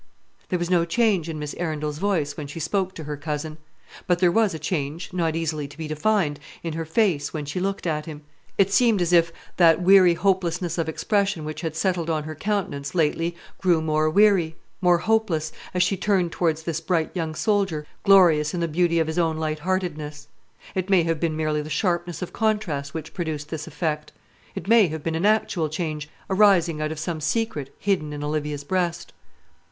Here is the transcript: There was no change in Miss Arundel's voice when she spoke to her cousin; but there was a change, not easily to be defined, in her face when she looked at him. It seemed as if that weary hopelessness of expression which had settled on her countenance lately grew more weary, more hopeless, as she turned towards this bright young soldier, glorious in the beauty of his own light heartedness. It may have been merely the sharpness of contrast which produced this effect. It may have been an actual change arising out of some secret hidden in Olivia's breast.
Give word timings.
There 0.49 0.57
was 0.57 0.71
no 0.71 0.83
change 0.83 1.29
in 1.29 1.37
Miss 1.37 1.53
Arundel's 1.59 1.99
voice 1.99 2.35
when 2.35 2.47
she 2.47 2.59
spoke 2.59 2.95
to 2.95 3.03
her 3.03 3.15
cousin; 3.15 3.59
but 4.07 4.17
there 4.17 4.31
was 4.31 4.55
a 4.55 4.57
change, 4.57 5.13
not 5.13 5.35
easily 5.35 5.67
to 5.67 5.77
be 5.77 5.87
defined, 5.87 6.39
in 6.63 6.73
her 6.73 6.85
face 6.85 7.35
when 7.35 7.45
she 7.45 7.59
looked 7.59 7.85
at 7.85 8.07
him. 8.07 8.23
It 8.57 8.73
seemed 8.73 8.99
as 8.99 9.13
if 9.13 9.31
that 9.57 9.79
weary 9.83 10.15
hopelessness 10.15 10.79
of 10.79 10.89
expression 10.89 11.45
which 11.45 11.61
had 11.61 11.75
settled 11.75 12.09
on 12.09 12.23
her 12.23 12.33
countenance 12.33 12.95
lately 12.95 13.35
grew 13.59 13.79
more 13.79 14.09
weary, 14.09 14.55
more 14.81 14.97
hopeless, 14.97 15.51
as 15.71 15.83
she 15.83 15.95
turned 15.97 16.31
towards 16.31 16.63
this 16.63 16.81
bright 16.81 17.11
young 17.13 17.35
soldier, 17.35 17.85
glorious 18.03 18.55
in 18.55 18.59
the 18.59 18.67
beauty 18.67 18.97
of 18.97 19.05
his 19.05 19.19
own 19.19 19.37
light 19.37 19.59
heartedness. 19.59 20.27
It 20.73 20.89
may 20.89 21.03
have 21.03 21.19
been 21.19 21.37
merely 21.37 21.61
the 21.61 21.69
sharpness 21.69 22.23
of 22.23 22.33
contrast 22.33 22.95
which 22.95 23.13
produced 23.13 23.49
this 23.49 23.67
effect. 23.67 24.11
It 24.55 24.67
may 24.67 24.87
have 24.87 25.03
been 25.03 25.13
an 25.13 25.27
actual 25.27 25.69
change 25.69 26.09
arising 26.27 26.81
out 26.81 26.91
of 26.91 26.97
some 26.97 27.21
secret 27.21 27.71
hidden 27.77 28.13
in 28.13 28.23
Olivia's 28.23 28.63
breast. 28.63 29.13